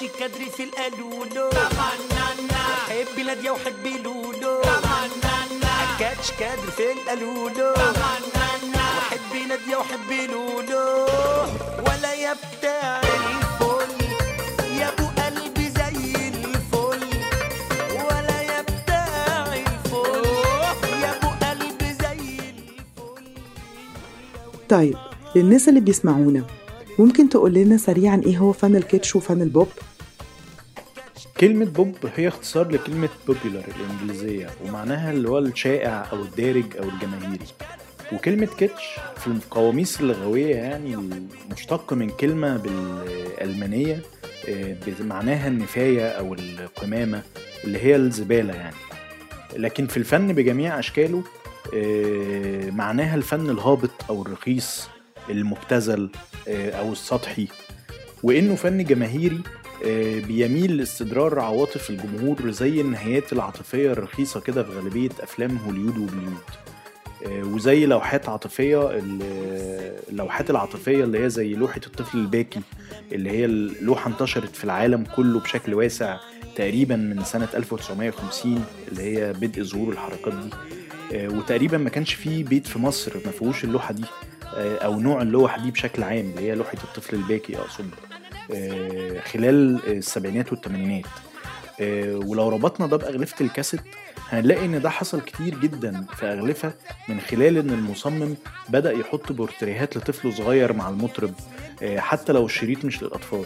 أكدشي 0.00 0.18
كدري 0.18 0.50
في 0.50 0.64
القالولو. 0.64 1.50
حبي 2.88 3.22
نادية 3.22 3.50
وحبي 3.50 3.98
لولو 4.04 4.60
أكدش 6.00 6.30
كدري 6.30 6.70
في 6.76 6.92
القالولو. 6.92 7.74
وحبي 8.74 9.44
نادية 9.48 9.76
وحبي 9.76 10.26
لولو 10.26 11.06
ولا 11.86 12.14
يا 12.14 12.32
بتاع 12.32 13.00
الفل 13.00 14.04
يا 14.78 14.88
أبو 14.88 15.06
قلبي 15.22 15.70
زي 15.70 16.14
الفل. 16.28 17.02
ولا 17.92 18.40
يا 18.42 18.62
بتاع 18.62 19.54
الفل 19.54 20.26
يا 21.02 21.10
أبو 21.16 21.28
قلبي 21.44 21.94
زي 22.00 22.38
الفل. 22.38 23.24
طيب 24.68 24.96
للناس 25.34 25.68
اللي 25.68 25.80
بيسمعونا 25.80 26.44
ممكن 26.98 27.28
تقول 27.28 27.54
لنا 27.54 27.76
سريعا 27.76 28.22
إيه 28.26 28.38
هو 28.38 28.52
فن 28.52 28.76
الكيتش 28.76 29.16
وفن 29.16 29.42
البوب 29.42 29.68
كلمة 31.40 31.64
بوب 31.64 31.96
هي 32.16 32.28
اختصار 32.28 32.70
لكلمة 32.70 33.08
popular 33.28 33.68
الإنجليزية 33.80 34.50
ومعناها 34.64 35.12
اللي 35.12 35.28
هو 35.28 35.38
الشائع 35.38 36.06
أو 36.12 36.22
الدارج 36.22 36.76
أو 36.76 36.88
الجماهيري. 36.88 37.46
وكلمة 38.12 38.46
كيتش 38.46 39.00
في 39.16 39.26
القواميس 39.26 40.00
اللغوية 40.00 40.56
يعني 40.56 40.96
مشتق 41.50 41.92
من 41.92 42.10
كلمة 42.10 42.56
بالألمانية 42.56 44.00
آه، 44.48 44.76
معناها 45.00 45.48
النفاية 45.48 46.08
أو 46.08 46.34
القمامة 46.34 47.22
اللي 47.64 47.78
هي 47.78 47.96
الزبالة 47.96 48.54
يعني. 48.54 48.76
لكن 49.56 49.86
في 49.86 49.96
الفن 49.96 50.32
بجميع 50.32 50.78
أشكاله 50.78 51.22
آه، 51.74 52.70
معناها 52.70 53.14
الفن 53.14 53.50
الهابط 53.50 53.90
أو 54.10 54.22
الرخيص 54.22 54.88
المبتذل 55.30 56.10
آه، 56.48 56.70
أو 56.70 56.92
السطحي. 56.92 57.48
وإنه 58.22 58.54
فن 58.54 58.84
جماهيري 58.84 59.40
بيميل 60.26 60.76
لاستدرار 60.76 61.40
عواطف 61.40 61.90
الجمهور 61.90 62.50
زي 62.50 62.80
النهايات 62.80 63.32
العاطفية 63.32 63.92
الرخيصة 63.92 64.40
كده 64.40 64.62
في 64.62 64.70
غالبية 64.72 65.08
أفلام 65.20 65.56
هوليود 65.56 65.98
وبوليود. 65.98 66.34
آه، 67.26 67.42
وزي 67.44 67.86
لوحات 67.86 68.28
عاطفية 68.28 68.90
ال- 68.90 69.96
اللوحات 70.10 70.50
العاطفية 70.50 71.04
اللي 71.04 71.24
هي 71.24 71.30
زي 71.30 71.54
لوحة 71.54 71.80
الطفل 71.86 72.18
الباكي 72.18 72.60
اللي 73.12 73.30
هي 73.30 73.44
اللوحة 73.44 74.10
انتشرت 74.10 74.56
في 74.56 74.64
العالم 74.64 75.04
كله 75.16 75.40
بشكل 75.40 75.74
واسع 75.74 76.16
تقريبا 76.56 76.96
من 76.96 77.24
سنة 77.24 77.48
1950 77.54 78.64
اللي 78.88 79.02
هي 79.02 79.32
بدء 79.32 79.62
ظهور 79.62 79.92
الحركات 79.92 80.34
دي. 80.34 80.50
آه، 81.12 81.28
وتقريبا 81.28 81.78
ما 81.78 81.90
كانش 81.90 82.14
فيه 82.14 82.44
بيت 82.44 82.66
في 82.66 82.78
مصر 82.78 83.12
ما 83.26 83.32
فيهوش 83.32 83.64
اللوحة 83.64 83.94
دي 83.94 84.04
آه، 84.54 84.76
أو 84.78 85.00
نوع 85.00 85.22
اللوح 85.22 85.58
دي 85.58 85.70
بشكل 85.70 86.02
عام 86.02 86.30
اللي 86.30 86.40
هي 86.40 86.54
لوحة 86.54 86.78
الطفل 86.84 87.16
الباكي 87.16 87.56
أقصد. 87.58 87.84
آه، 87.84 88.09
خلال 89.32 89.80
السبعينات 89.86 90.52
والثمانينات 90.52 91.04
آه، 91.80 92.16
ولو 92.16 92.48
ربطنا 92.48 92.86
ده 92.86 92.96
بأغلفة 92.96 93.44
الكاسيت 93.44 93.80
هنلاقي 94.28 94.64
إن 94.64 94.80
ده 94.82 94.90
حصل 94.90 95.20
كتير 95.20 95.58
جدا 95.58 96.04
في 96.16 96.26
أغلفة 96.26 96.72
من 97.08 97.20
خلال 97.20 97.58
إن 97.58 97.70
المصمم 97.70 98.34
بدأ 98.68 98.92
يحط 98.92 99.32
بورتريهات 99.32 99.96
لطفل 99.96 100.32
صغير 100.32 100.72
مع 100.72 100.88
المطرب 100.88 101.34
آه، 101.82 101.98
حتى 101.98 102.32
لو 102.32 102.46
الشريط 102.46 102.84
مش 102.84 103.02
للأطفال. 103.02 103.44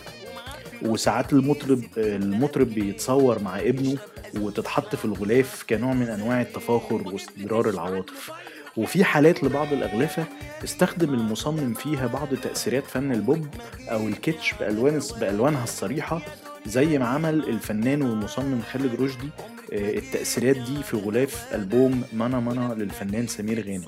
وساعات 0.82 1.32
المطرب 1.32 1.82
آه، 1.98 2.16
المطرب 2.16 2.66
بيتصور 2.68 3.42
مع 3.42 3.58
ابنه 3.58 3.96
وتتحط 4.36 4.96
في 4.96 5.04
الغلاف 5.04 5.64
كنوع 5.68 5.92
من 5.92 6.08
أنواع 6.08 6.40
التفاخر 6.40 7.02
واستدرار 7.08 7.68
العواطف. 7.68 8.30
وفي 8.76 9.04
حالات 9.04 9.44
لبعض 9.44 9.72
الأغلفة 9.72 10.24
استخدم 10.64 11.14
المصمم 11.14 11.74
فيها 11.74 12.06
بعض 12.06 12.34
تأثيرات 12.34 12.84
فن 12.84 13.12
البوب 13.12 13.46
أو 13.88 14.08
الكيتش 14.08 14.54
بألوان 14.60 15.00
بألوانها 15.20 15.64
الصريحة 15.64 16.20
زي 16.66 16.98
ما 16.98 17.06
عمل 17.06 17.48
الفنان 17.48 18.02
والمصمم 18.02 18.60
خالد 18.72 19.00
رشدي 19.02 19.28
آه، 19.72 19.98
التأثيرات 19.98 20.56
دي 20.56 20.82
في 20.82 20.96
غلاف 20.96 21.54
ألبوم 21.54 22.02
مانا 22.12 22.40
مانا 22.40 22.74
للفنان 22.74 23.26
سمير 23.26 23.66
غانم. 23.66 23.84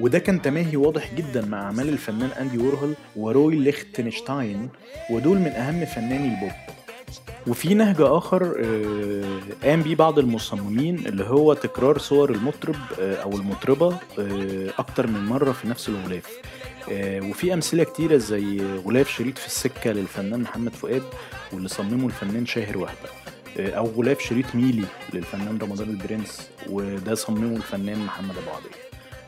وده 0.00 0.18
كان 0.18 0.42
تماهي 0.42 0.76
واضح 0.76 1.14
جدا 1.14 1.44
مع 1.46 1.62
أعمال 1.62 1.88
الفنان 1.88 2.30
أندي 2.40 2.58
وورهول 2.58 2.94
وروي 3.16 3.56
ليختنشتاين 3.56 4.68
ودول 5.10 5.38
من 5.38 5.46
أهم 5.52 5.84
فناني 5.84 6.34
البوب. 6.34 6.75
وفي 7.46 7.74
نهج 7.74 7.96
آخر 8.00 8.56
آه، 8.64 9.66
قام 9.68 9.82
بيه 9.82 9.96
بعض 9.96 10.18
المصممين 10.18 11.06
اللي 11.06 11.24
هو 11.24 11.54
تكرار 11.54 11.98
صور 11.98 12.30
المطرب 12.30 12.76
آه، 13.00 13.14
أو 13.14 13.32
المطربة 13.36 13.98
آه، 14.18 14.72
أكتر 14.78 15.06
من 15.06 15.26
مرة 15.26 15.52
في 15.52 15.68
نفس 15.68 15.88
الغلاف. 15.88 16.40
وفي 16.90 17.54
أمثلة 17.54 17.84
كتيرة 17.84 18.16
زي 18.16 18.60
غلاف 18.86 19.08
شريط 19.08 19.38
في 19.38 19.46
السكة 19.46 19.92
للفنان 19.92 20.40
محمد 20.40 20.72
فؤاد 20.72 21.02
واللي 21.52 21.68
صممه 21.68 22.06
الفنان 22.06 22.46
شاهر 22.46 22.78
وهبة 22.78 23.08
آه، 23.58 23.70
أو 23.70 23.86
غلاف 23.86 24.20
شريط 24.20 24.54
ميلي 24.54 24.84
للفنان 25.14 25.58
رمضان 25.62 25.90
البرنس 25.90 26.50
وده 26.68 27.14
صممه 27.14 27.56
الفنان 27.56 27.98
محمد 27.98 28.30
أبو 28.30 28.50
عدي 28.50 28.74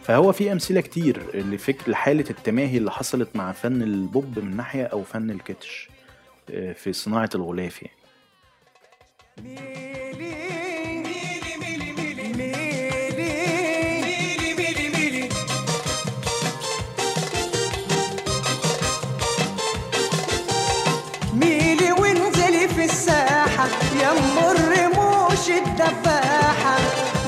فهو 0.02 0.32
في 0.32 0.52
أمثلة 0.52 0.80
كتير 0.80 1.22
لفكر 1.34 1.90
لحالة 1.90 2.24
التماهي 2.30 2.78
اللي 2.78 2.90
حصلت 2.90 3.28
مع 3.34 3.52
فن 3.52 3.82
البوب 3.82 4.38
من 4.38 4.56
ناحية 4.56 4.84
أو 4.84 5.02
فن 5.02 5.30
الكيتش 5.30 5.88
في 6.74 6.92
صناعة 6.92 7.30
الغلاف 7.34 7.82
يعني. 7.82 7.97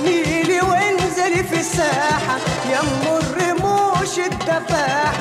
ميلي 0.05 0.61
وانزلي 0.61 1.43
في 1.45 1.57
الساحة 1.61 2.37
يا 2.73 2.81
ام 2.81 3.05
الرموش 3.19 4.19
الدفاحة 4.19 5.20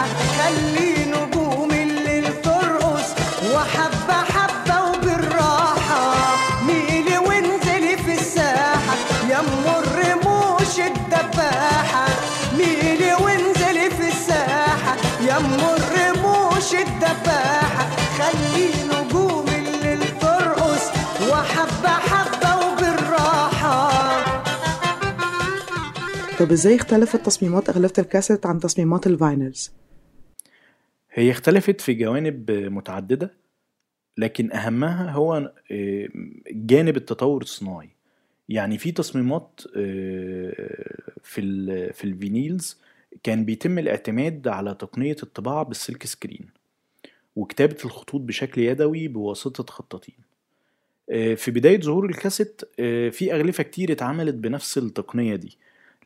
طب 26.39 26.51
إزاي 26.51 26.75
اختلفت 26.75 27.25
تصميمات 27.25 27.69
أغلفة 27.69 28.03
الكاسيت 28.03 28.45
عن 28.45 28.59
تصميمات 28.59 29.07
ال 29.07 29.15
vinyls؟ 29.15 29.71
هي 31.11 31.31
اختلفت 31.31 31.81
في 31.81 31.93
جوانب 31.93 32.51
متعددة 32.51 33.33
لكن 34.17 34.51
أهمها 34.51 35.11
هو 35.11 35.53
آه، 35.71 36.07
جانب 36.51 36.97
التطور 36.97 37.41
الصناعي. 37.41 37.89
يعني 38.49 38.77
في 38.77 38.91
تصميمات 38.91 39.61
آه، 39.77 40.53
في 41.23 41.41
في 41.93 42.03
ال 42.03 42.14
vinyls 42.14 42.77
كان 43.23 43.45
بيتم 43.45 43.79
الاعتماد 43.79 44.47
على 44.47 44.75
تقنية 44.75 45.17
الطباعة 45.23 45.63
بال 45.63 45.77
silk 45.77 46.05
screen 46.05 46.49
وكتابة 47.35 47.77
الخطوط 47.85 48.21
بشكل 48.21 48.61
يدوي 48.61 49.07
بواسطة 49.07 49.73
خطاطين. 49.73 50.15
آه، 51.09 51.33
في 51.33 51.51
بداية 51.51 51.81
ظهور 51.81 52.05
الكاسيت 52.05 52.61
في 53.11 53.33
أغلفة 53.33 53.63
كتير 53.63 53.91
اتعملت 53.91 54.35
بنفس 54.35 54.77
التقنية 54.77 55.35
دي. 55.35 55.57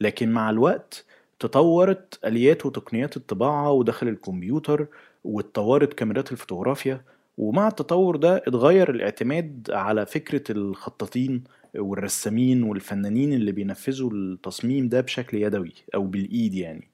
لكن 0.03 0.31
مع 0.31 0.49
الوقت 0.49 1.05
تطورت 1.39 2.19
آليات 2.25 2.65
وتقنيات 2.65 3.17
الطباعة 3.17 3.71
ودخل 3.71 4.07
الكمبيوتر 4.07 4.87
واتطورت 5.23 5.93
كاميرات 5.93 6.31
الفوتوغرافيا 6.31 7.01
ومع 7.37 7.67
التطور 7.67 8.15
ده 8.15 8.37
اتغير 8.37 8.89
الاعتماد 8.91 9.69
على 9.71 10.05
فكرة 10.05 10.51
الخطاطين 10.51 11.43
والرسامين 11.75 12.63
والفنانين 12.63 13.33
اللي 13.33 13.51
بينفذوا 13.51 14.11
التصميم 14.13 14.89
ده 14.89 15.01
بشكل 15.01 15.37
يدوي 15.37 15.73
أو 15.95 16.03
بالإيد 16.03 16.53
يعني. 16.53 16.87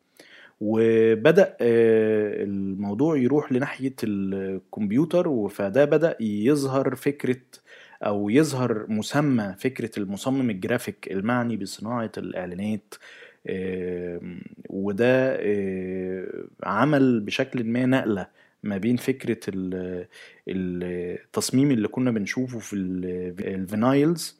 وبدأ 0.62 1.58
آه، 1.62 2.44
الموضوع 2.44 3.18
يروح 3.18 3.52
لناحية 3.52 3.96
الكمبيوتر 4.04 5.50
فده 5.50 5.86
بدأ 5.86 6.16
يظهر 6.22 6.96
فكرة 6.96 7.42
أو 8.04 8.30
يظهر 8.30 8.86
مسمى 8.90 9.56
فكرة 9.60 9.92
المصمم 10.00 10.50
الجرافيك 10.50 11.08
المعني 11.12 11.58
بصناعة 11.58 12.12
الإعلانات 12.18 12.94
آم، 13.50 14.42
وده 14.70 15.36
آه، 15.40 16.44
عمل 16.64 17.20
بشكل 17.20 17.64
ما 17.64 17.86
نقلة 17.86 18.28
ما 18.64 18.78
بين 18.78 18.96
فكرة 18.98 19.40
ال- 19.48 20.06
التصميم 20.48 21.72
اللي 21.72 21.88
كنا 21.88 22.12
بنشوفه 22.12 22.60
في 22.60 22.74
ال- 22.76 23.36
ال 23.56 23.68
vinyls 23.68 24.40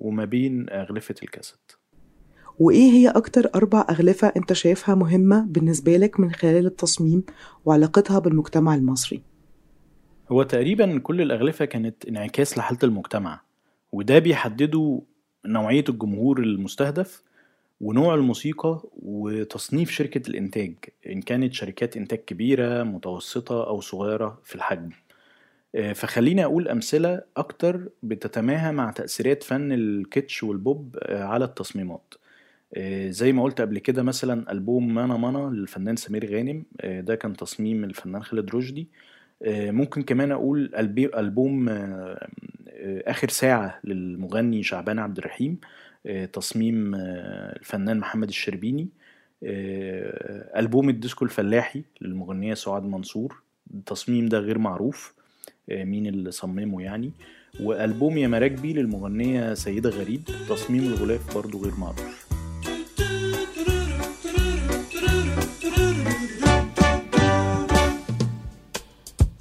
وما 0.00 0.24
بين 0.24 0.70
أغلفة 0.70 1.14
الكاسيت 1.22 1.72
وإيه 2.58 2.90
هي 2.92 3.08
أكتر 3.08 3.50
أربع 3.54 3.86
أغلفة 3.90 4.32
أنت 4.36 4.52
شايفها 4.52 4.94
مهمة 4.94 5.46
بالنسبة 5.48 5.96
لك 5.96 6.20
من 6.20 6.32
خلال 6.32 6.66
التصميم 6.66 7.24
وعلاقتها 7.64 8.18
بالمجتمع 8.18 8.74
المصري؟ 8.74 9.22
هو 10.30 10.42
تقريبا 10.42 10.98
كل 10.98 11.20
الأغلفة 11.22 11.64
كانت 11.64 12.04
انعكاس 12.04 12.58
لحالة 12.58 12.78
المجتمع 12.82 13.40
وده 13.92 14.18
بيحدده 14.18 15.02
نوعية 15.46 15.84
الجمهور 15.88 16.38
المستهدف 16.40 17.22
ونوع 17.80 18.14
الموسيقى 18.14 18.82
وتصنيف 19.02 19.90
شركة 19.90 20.28
الإنتاج 20.30 20.74
إن 21.06 21.22
كانت 21.22 21.52
شركات 21.54 21.96
إنتاج 21.96 22.18
كبيرة 22.18 22.82
متوسطة 22.82 23.66
أو 23.66 23.80
صغيرة 23.80 24.40
في 24.44 24.54
الحجم. 24.54 24.90
آه، 25.74 25.92
فخليني 25.92 26.44
أقول 26.44 26.68
أمثلة 26.68 27.22
أكتر 27.36 27.88
بتتماهى 28.02 28.72
مع 28.72 28.90
تأثيرات 28.90 29.42
فن 29.42 29.72
الكيتش 29.72 30.42
والبوب 30.42 30.96
آه، 31.02 31.24
على 31.24 31.44
التصميمات. 31.44 32.14
آه، 32.74 33.10
زي 33.10 33.32
ما 33.32 33.42
قلت 33.42 33.60
قبل 33.60 33.78
كده 33.78 34.02
مثلا 34.02 34.52
ألبوم 34.52 34.94
مانا 34.94 35.16
مانا 35.16 35.38
للفنان 35.54 35.96
سمير 35.96 36.34
غانم 36.36 36.64
ده 36.84 37.14
كان 37.14 37.36
تصميم 37.36 37.84
الفنان 37.84 38.22
خالد 38.22 38.54
رشدي. 38.54 38.88
ممكن 39.46 40.02
كمان 40.02 40.32
أقول 40.32 40.70
ألبي- 40.74 41.18
ألبوم 41.18 41.68
آه، 41.68 42.28
آه، 42.68 43.02
آخر 43.10 43.28
ساعة 43.28 43.80
للمغني 43.84 44.62
شعبان 44.62 44.98
عبد 44.98 45.18
الرحيم 45.18 45.58
آه، 46.06 46.24
تصميم 46.24 46.94
آه، 46.94 47.56
الفنان 47.58 47.98
محمد 47.98 48.28
الشربيني 48.28 48.88
آه، 49.44 50.58
ألبوم 50.60 50.88
الديسكو 50.88 51.24
الفلاحي 51.24 51.82
للمغنية 52.00 52.54
سعاد 52.54 52.82
منصور. 52.82 53.42
التصميم 53.74 54.26
ده 54.28 54.38
غير 54.38 54.58
معروف 54.58 55.14
آه، 55.70 55.84
مين 55.84 56.06
اللي 56.06 56.30
صممه 56.30 56.82
يعني؟ 56.82 57.10
وألبوم 57.60 58.18
يا 58.18 58.28
مراكبي 58.28 58.72
للمغنية 58.72 59.54
سيدة 59.54 59.90
غريب 59.90 60.20
تصميم 60.48 60.82
الغلاف 60.86 61.34
برضو 61.36 61.62
غير 61.64 61.74
معروف. 61.74 62.25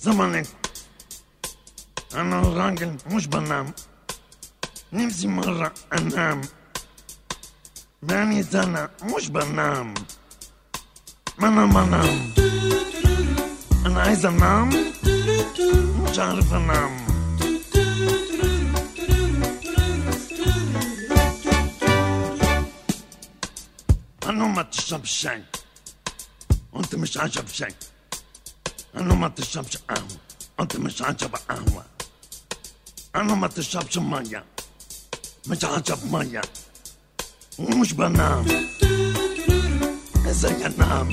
زمانك 0.06 0.48
أنا 2.15 2.39
راجل 2.41 2.98
مش 3.08 3.28
بنام 3.28 3.74
نفسي 4.94 5.28
مرة 5.28 5.74
أنام 5.94 6.41
بقالي 8.04 8.44
سنة 8.44 8.89
مش 9.04 9.30
بنام 9.30 9.94
ما 11.39 11.48
أنا 11.48 11.65
ما 11.65 11.84
أنام 11.84 12.34
أنا 13.86 14.02
عايز 14.02 14.26
أنام 14.26 14.70
مش 16.10 16.20
عارف 16.20 16.54
أنام 16.54 17.06
أنا 24.30 24.46
ما 24.48 24.62
تشرب 24.63 25.06
شاي 25.06 25.44
وأنت 26.74 26.96
مش 26.96 27.18
عاجب 27.18 27.48
شاي 27.48 27.74
أنا 28.98 29.14
ما 29.14 29.28
تشربش 29.28 29.78
قهوة 29.78 30.18
أنت 30.60 30.76
مش 30.76 31.02
عاجب 31.02 31.36
قهوة 31.50 31.86
أنا 33.16 33.36
ما 33.36 33.48
تشربش 33.48 33.98
مية 33.98 34.44
مش 35.48 35.64
عاجب 35.64 36.14
مية 36.14 36.42
ومش 37.60 37.94
بنام 37.94 38.46
إزاي 40.30 40.66
أنام 40.66 41.12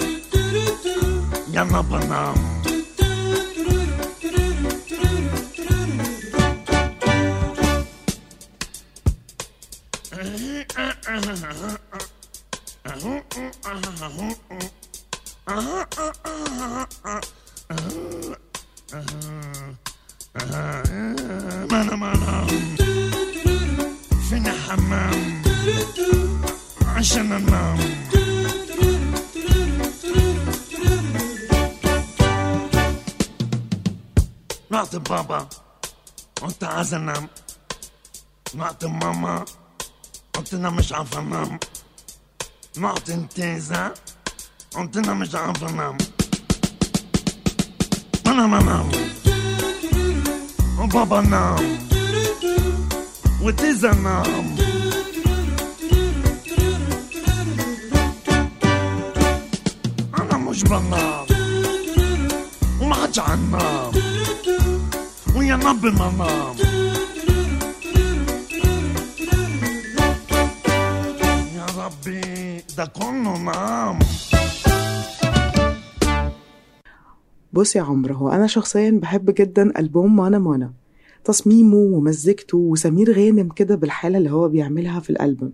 يا 1.52 1.62
أنا 1.62 1.80
بنام 1.80 2.62
ما 16.62 17.41
أنا 21.72 21.96
ما 21.96 22.12
أنام 22.14 22.46
فين 24.30 24.48
حمام 24.48 25.42
عشان 26.86 27.32
أنام 27.32 27.78
رحت 34.72 34.96
بابا 34.96 35.48
قلت 36.42 36.64
عايز 36.64 36.94
انام 36.94 37.28
رحت 38.58 38.84
ماما 38.84 39.44
قلت 40.34 40.54
أنا 40.54 40.70
مش 40.70 40.92
عارف 40.92 41.18
انام 41.18 41.58
رحت 42.78 43.10
انتيزة 43.10 43.94
قلت 44.74 44.96
أنا 44.96 45.14
مش 45.14 45.34
عارف 45.34 45.64
انام 45.64 45.98
انام 48.40 48.88
وبابا 50.78 51.20
نام 51.20 51.78
وتيزة 53.42 53.94
نام 53.94 54.56
أنا 60.20 60.36
مش 60.38 60.62
بنام 60.62 61.26
وما 62.80 62.94
حدش 62.94 63.18
عنام 63.18 63.92
ويا 65.36 65.56
رب 65.56 65.84
ما 65.86 66.10
نام 66.18 66.56
يا 71.56 71.66
ربي 71.84 72.64
ده 72.76 72.84
كله 72.84 73.38
نام 73.38 73.98
بص 77.52 77.76
يا 77.76 77.82
عمرو 77.82 78.14
هو 78.14 78.28
أنا 78.28 78.46
شخصيا 78.46 78.90
بحب 78.90 79.34
جدا 79.34 79.78
ألبوم 79.80 80.16
مانا 80.16 80.38
مانا. 80.38 80.72
تصميمه 81.24 81.76
ومزجته 81.76 82.58
وسمير 82.58 83.12
غانم 83.12 83.48
كده 83.48 83.74
بالحالة 83.74 84.18
اللي 84.18 84.30
هو 84.30 84.48
بيعملها 84.48 85.00
في 85.00 85.10
الألبوم. 85.10 85.52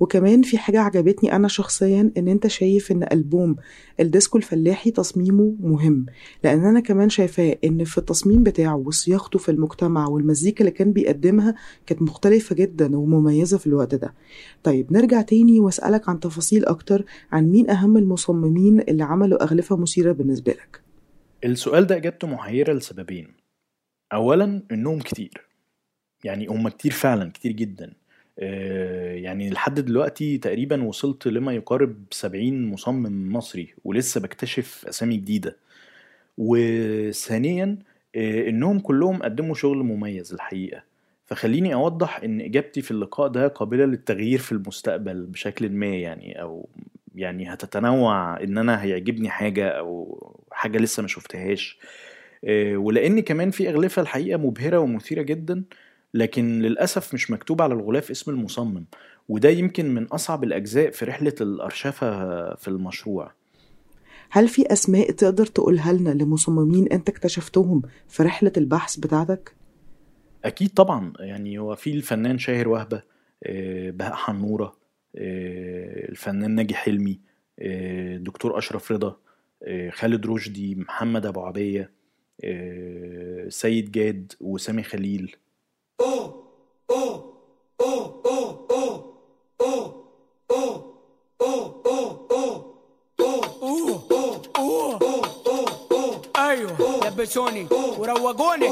وكمان 0.00 0.42
في 0.42 0.58
حاجة 0.58 0.80
عجبتني 0.80 1.36
أنا 1.36 1.48
شخصيا 1.48 2.10
إن 2.16 2.28
أنت 2.28 2.46
شايف 2.46 2.92
إن 2.92 3.06
ألبوم 3.12 3.56
الديسكو 4.00 4.38
الفلاحي 4.38 4.90
تصميمه 4.90 5.54
مهم. 5.60 6.06
لأن 6.44 6.64
أنا 6.64 6.80
كمان 6.80 7.08
شايفاه 7.08 7.58
إن 7.64 7.84
في 7.84 7.98
التصميم 7.98 8.42
بتاعه 8.42 8.76
وصياغته 8.76 9.38
في 9.38 9.50
المجتمع 9.50 10.08
والمزيكا 10.08 10.60
اللي 10.60 10.70
كان 10.70 10.92
بيقدمها 10.92 11.54
كانت 11.86 12.02
مختلفة 12.02 12.54
جدا 12.54 12.96
ومميزة 12.96 13.58
في 13.58 13.66
الوقت 13.66 13.94
ده. 13.94 14.14
طيب 14.62 14.92
نرجع 14.92 15.22
تاني 15.22 15.60
وأسألك 15.60 16.08
عن 16.08 16.20
تفاصيل 16.20 16.64
أكتر 16.64 17.04
عن 17.32 17.50
مين 17.50 17.70
أهم 17.70 17.96
المصممين 17.96 18.80
اللي 18.80 19.02
عملوا 19.04 19.42
أغلفة 19.42 19.76
مثيرة 19.76 20.12
بالنسبة 20.12 20.52
لك. 20.52 20.81
السؤال 21.44 21.86
ده 21.86 21.96
إجابته 21.96 22.26
محيرة 22.28 22.72
لسببين. 22.72 23.34
أولا 24.12 24.62
إنهم 24.72 24.98
كتير. 25.00 25.46
يعني 26.24 26.46
هم 26.46 26.68
كتير 26.68 26.92
فعلا 26.92 27.30
كتير 27.30 27.52
جدا. 27.52 27.92
آه، 28.38 29.14
يعني 29.14 29.50
لحد 29.50 29.80
دلوقتي 29.80 30.38
تقريبا 30.38 30.82
وصلت 30.82 31.26
لما 31.26 31.52
يقارب 31.54 32.04
70 32.10 32.66
مصمم 32.66 33.32
مصري 33.32 33.74
ولسه 33.84 34.20
بكتشف 34.20 34.84
أسامي 34.88 35.16
جديدة. 35.16 35.56
وثانيا 36.38 37.78
آه، 38.16 38.48
إنهم 38.48 38.80
كلهم 38.80 39.22
قدموا 39.22 39.54
شغل 39.54 39.78
مميز 39.78 40.32
الحقيقة. 40.34 40.82
فخليني 41.26 41.74
أوضح 41.74 42.20
إن 42.24 42.40
إجابتي 42.40 42.82
في 42.82 42.90
اللقاء 42.90 43.28
ده 43.28 43.48
قابلة 43.48 43.84
للتغيير 43.84 44.38
في 44.38 44.52
المستقبل 44.52 45.26
بشكل 45.26 45.70
ما 45.70 45.86
يعني 45.86 46.42
أو 46.42 46.68
يعني 47.14 47.52
هتتنوع 47.52 48.40
إن 48.42 48.58
أنا 48.58 48.82
هيعجبني 48.82 49.28
حاجة 49.30 49.68
أو 49.68 50.18
حاجة 50.52 50.78
لسه 50.78 51.00
ما 51.00 51.08
شفتهاش. 51.08 51.78
آه، 52.44 52.76
ولأن 52.76 53.20
كمان 53.20 53.50
في 53.50 53.68
أغلفة 53.68 54.02
الحقيقة 54.02 54.38
مبهرة 54.38 54.78
ومثيرة 54.78 55.22
جدا 55.22 55.64
لكن 56.14 56.62
للأسف 56.62 57.14
مش 57.14 57.30
مكتوب 57.30 57.62
على 57.62 57.74
الغلاف 57.74 58.10
اسم 58.10 58.30
المصمم. 58.30 58.84
وده 59.28 59.48
يمكن 59.48 59.94
من 59.94 60.04
أصعب 60.04 60.44
الأجزاء 60.44 60.90
في 60.90 61.04
رحلة 61.04 61.34
الأرشفة 61.40 62.10
في 62.54 62.68
المشروع. 62.68 63.32
هل 64.30 64.48
في 64.48 64.72
أسماء 64.72 65.10
تقدر 65.10 65.46
تقولها 65.46 65.92
لنا 65.92 66.10
لمصممين 66.10 66.88
أنت 66.92 67.08
اكتشفتهم 67.08 67.82
في 68.08 68.22
رحلة 68.22 68.52
البحث 68.56 68.96
بتاعتك؟ 68.96 69.54
أكيد 70.44 70.70
طبعا. 70.70 71.12
يعني 71.20 71.58
هو 71.58 71.74
في 71.74 71.92
الفنان 71.92 72.38
شاهر 72.38 72.68
وهبة 72.68 73.02
آه، 73.44 73.90
بهاء 73.90 74.14
حنورة 74.14 74.76
آه، 75.16 76.08
الفنان 76.08 76.50
ناجي 76.50 76.74
حلمي 76.74 77.20
دكتور 78.16 78.58
أشرف 78.58 78.92
رضا. 78.92 79.16
خالد 79.92 80.26
رشدي 80.26 80.74
محمد 80.74 81.26
أبو 81.26 81.40
عبية 81.40 81.90
آه، 82.44 83.48
سيد 83.48 83.92
جاد 83.92 84.32
وسامي 84.40 84.82
خليل 84.82 85.36
أيوه 96.36 97.06
لبسوني 97.06 97.66
وروجوني 97.98 98.68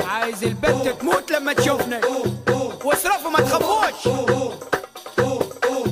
عايز 0.00 0.44
البنت 0.44 0.88
تموت 0.88 1.30
لما 1.32 1.52
تشوفني 1.52 2.00
واصرفوا 2.84 3.30
ما 3.30 3.38
تخافوش 3.38 4.06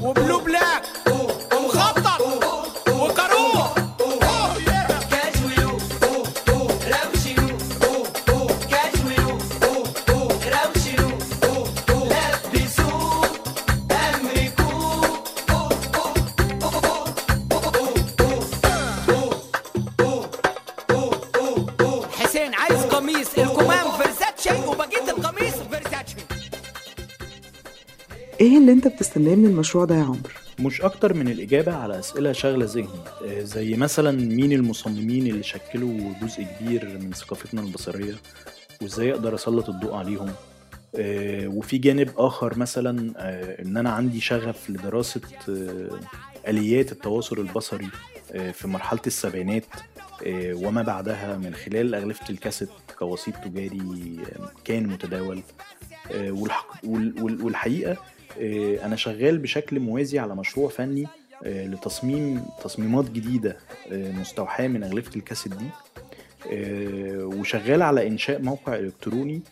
وبلو 0.03 0.39
بلاك 0.41 0.66
إيه 28.41 28.59
اللي 28.59 28.73
أنت 28.73 28.89
بتستناه 28.89 29.35
من 29.35 29.47
المشروع 29.47 29.85
ده 29.85 29.95
يا 29.95 30.03
عمرو؟ 30.03 30.21
مش 30.61 30.83
أكتر 30.83 31.15
من 31.15 31.29
الإجابة 31.29 31.75
على 31.75 31.99
أسئلة 31.99 32.33
شاغلة 32.33 32.65
ذهني 32.67 32.89
آه، 33.27 33.43
زي 33.43 33.75
مثلا 33.77 34.11
مين 34.13 34.53
المصممين 34.53 35.27
اللي 35.27 35.43
شكلوا 35.43 36.13
جزء 36.23 36.47
كبير 36.61 36.99
من 37.03 37.13
ثقافتنا 37.13 37.61
البصرية 37.61 38.15
وإزاي 38.83 39.13
أقدر 39.13 39.35
أسلط 39.35 39.69
الضوء 39.69 39.95
عليهم 39.95 40.31
آه، 40.97 41.49
وفي 41.49 41.79
جانب 41.79 42.11
آخر 42.17 42.59
مثلا 42.59 43.13
آه، 43.17 43.63
إن 43.63 43.77
أنا 43.77 43.91
عندي 43.91 44.21
شغف 44.21 44.71
لدراسة 44.71 45.21
آليات 46.49 46.93
التواصل 46.93 47.39
البصري 47.39 47.89
في 48.53 48.69
مرحلة 48.69 49.01
السبعينات 49.07 49.65
وما 50.37 50.83
بعدها 50.83 51.37
من 51.37 51.55
خلال 51.55 51.95
أغلفة 51.95 52.31
الكاسيت 52.31 52.69
كوسيط 52.99 53.35
تجاري 53.37 54.17
كان 54.65 54.87
متداول 54.87 55.43
والحق- 56.15 56.85
وال- 56.85 57.23
وال- 57.23 57.43
والحقيقة 57.43 57.97
آه، 58.41 58.87
أنا 58.87 58.97
شغال 58.97 59.39
بشكل 59.39 59.81
موازي 59.81 60.19
على 60.19 60.37
مشروع 60.37 60.69
فني 60.69 61.07
آه، 61.45 61.67
لتصميم 61.67 62.43
تصميمات 62.65 63.11
جديدة 63.11 63.57
آه، 63.93 64.13
مستوحاة 64.13 64.69
من 64.69 64.83
أغلفة 64.85 65.17
الكاسيت 65.17 65.53
دي. 65.55 65.67
وشغال 67.25 67.83
على 67.83 68.07
إنشاء 68.07 68.43
موقع 68.43 68.75
إلكتروني 68.75 69.43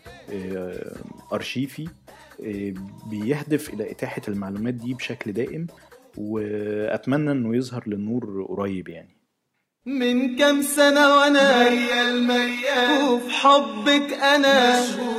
أرشيفي 1.33 1.87
آه، 2.43 2.73
بيهدف 3.09 3.73
إلى 3.73 3.91
إتاحة 3.91 4.21
المعلومات 4.27 4.73
دي 4.73 4.93
بشكل 4.93 5.31
دائم 5.33 5.67
وأتمنى 6.17 7.31
إنه 7.31 7.55
يظهر 7.55 7.83
للنور 7.87 8.45
قريب 8.49 8.87
يعني. 8.87 9.15
من 9.85 10.35
كم 10.37 10.61
سنة 10.61 11.15
وأنا 11.15 11.69
ميال 11.69 12.23
ميال 12.27 13.03
وفي 13.09 13.29
حبك 13.29 14.13
أنا. 14.13 14.81
مشغول 14.81 15.14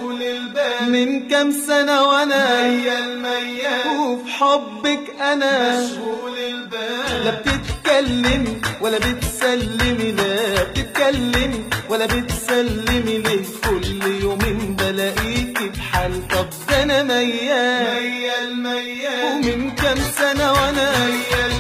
من 0.89 1.29
كم 1.29 1.53
سنة 1.53 2.03
وأنا 2.09 2.69
ميال 2.69 3.23
ميال 3.23 3.99
وفي 4.01 4.33
حبك 4.33 5.05
أنا. 5.21 5.81
مشغول 5.81 6.39
البال. 6.39 7.25
لا 7.25 7.31
بتتكلمي 7.41 8.61
ولا 8.81 8.99
بتسلمي 8.99 10.13
لا 10.13 10.63
بتتكلمي 10.63 11.65
ولا 11.91 12.07
بتسلمي. 12.07 13.19
ليه 13.19 13.43
كل 13.65 14.23
يومين 14.23 14.77
بلاقيكي 14.79 15.69
بحال؟ 15.69 16.29
طب 16.29 16.47
ده 16.69 16.83
أنا 16.83 17.03
ميال. 17.03 18.03
ميال 18.03 18.63
ميال. 18.63 19.25
ومن 19.25 19.71
كم 19.71 19.97
سنة 20.19 20.53
وأنا 20.53 21.07
ميال. 21.07 21.56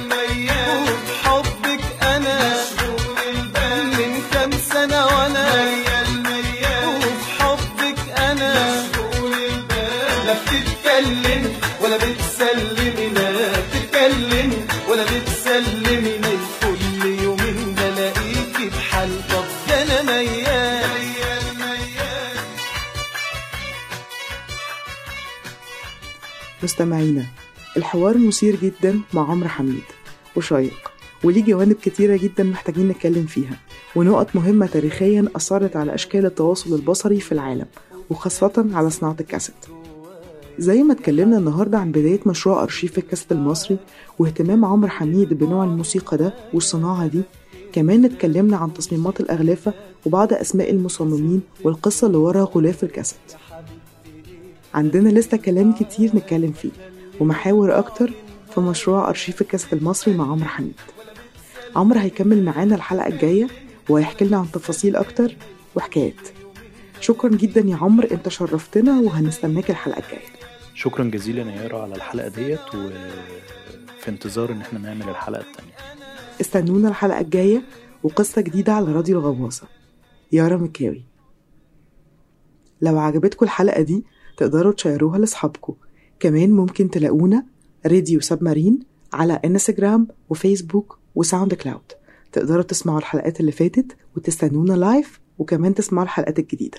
بتتكلمي 10.96 11.56
ولا 11.82 11.96
بتسلمي 11.96 13.08
لا 13.08 13.50
بتتكلمي 13.50 14.56
ولا 14.90 15.04
بتسلمي 15.04 16.18
كل 16.62 17.06
يومين 17.22 17.74
بلاقيكي 17.74 18.68
بحال 18.68 19.10
طب 19.28 19.44
ده 19.68 19.82
أنا 19.82 20.02
ميال. 20.02 20.86
مستمعينا 26.62 27.26
الحوار 27.76 28.18
مثير 28.18 28.56
جدا 28.56 29.00
مع 29.14 29.30
عمرو 29.30 29.48
حميد. 29.48 29.82
وشيق. 30.36 30.90
وليه 31.24 31.44
جوانب 31.44 31.76
كتيرة 31.82 32.16
جدا 32.16 32.44
محتاجين 32.44 32.88
نتكلم 32.88 33.26
فيها. 33.26 33.56
ونقط 33.96 34.36
مهمة 34.36 34.66
تاريخيا 34.66 35.28
أثرت 35.36 35.76
على 35.76 35.94
أشكال 35.94 36.26
التواصل 36.26 36.74
البصري 36.74 37.20
في 37.20 37.32
العالم 37.32 37.66
وخاصة 38.10 38.66
على 38.72 38.90
صناعة 38.90 39.16
الكاسيت. 39.20 39.54
زي 40.58 40.82
ما 40.82 40.92
اتكلمنا 40.92 41.38
النهاردة 41.38 41.78
عن 41.78 41.90
بداية 41.92 42.20
مشروع 42.26 42.62
أرشيف 42.62 42.98
الكاسيت 42.98 43.32
المصري 43.32 43.78
واهتمام 44.18 44.64
عمرو 44.64 44.88
حميد 44.90 45.34
بنوع 45.34 45.64
الموسيقى 45.64 46.16
ده 46.16 46.34
والصناعة 46.54 47.06
دي. 47.06 47.22
كمان 47.72 48.04
اتكلمنا 48.04 48.56
عن 48.56 48.74
تصميمات 48.74 49.20
الأغلفة 49.20 49.72
وبعض 50.06 50.32
أسماء 50.32 50.70
المصممين 50.70 51.42
والقصة 51.64 52.06
اللي 52.06 52.18
ورا 52.18 52.44
غلاف 52.44 52.84
الكاسيت 52.84 53.18
عندنا 54.74 55.08
لسه 55.08 55.36
كلام 55.36 55.72
كتير 55.72 56.16
نتكلم 56.16 56.52
فيه 56.52 56.70
ومحاور 57.20 57.78
أكتر 57.78 58.12
في 58.54 58.60
مشروع 58.60 59.08
أرشيف 59.08 59.40
الكاسيت 59.42 59.72
المصري 59.72 60.14
مع 60.14 60.30
عمرو 60.30 60.48
حميد. 60.48 60.74
عمرو 61.76 62.00
هيكمل 62.00 62.44
معانا 62.44 62.74
الحلقة 62.74 63.06
الجاية 63.08 63.46
وهيحكي 63.88 64.24
لنا 64.24 64.36
عن 64.36 64.50
تفاصيل 64.52 64.96
أكتر 64.96 65.36
وحكايات. 65.74 66.28
شكرا 67.00 67.30
جدا 67.30 67.60
يا 67.60 67.76
عمرو 67.76 68.08
أنت 68.08 68.28
شرفتنا 68.28 69.00
وهنستناك 69.00 69.70
الحلقة 69.70 69.98
الجاية. 69.98 70.35
شكرا 70.76 71.04
جزيلا 71.04 71.42
يا 71.42 71.62
يارا 71.62 71.82
على 71.82 71.94
الحلقة 71.94 72.28
ديت 72.28 72.74
وفي 72.74 74.08
انتظار 74.08 74.52
إن 74.52 74.60
إحنا 74.60 74.78
نعمل 74.78 75.08
الحلقة 75.08 75.40
التانية. 75.40 75.72
استنونا 76.40 76.88
الحلقة 76.88 77.20
الجاية 77.20 77.62
وقصة 78.02 78.42
جديدة 78.42 78.72
على 78.72 78.92
راديو 78.92 79.18
الغواصة. 79.18 79.66
يارا 80.32 80.56
مكاوي. 80.56 81.04
لو 82.82 82.98
عجبتكم 82.98 83.44
الحلقة 83.44 83.82
دي 83.82 84.04
تقدروا 84.36 84.72
تشيروها 84.72 85.18
لأصحابكم. 85.18 85.74
كمان 86.20 86.50
ممكن 86.50 86.90
تلاقونا 86.90 87.46
راديو 87.86 88.20
سبمارين 88.20 88.78
على 89.12 89.40
إنستجرام 89.44 90.08
وفيسبوك 90.28 90.98
وساوند 91.14 91.54
كلاود 91.54 91.92
تقدروا 92.32 92.62
تسمعوا 92.62 92.98
الحلقات 92.98 93.40
اللي 93.40 93.52
فاتت 93.52 93.96
وتستنونا 94.16 94.72
live 94.72 95.20
وكمان 95.38 95.74
تسمعوا 95.74 96.04
الحلقات 96.04 96.38
الجديدة. 96.38 96.78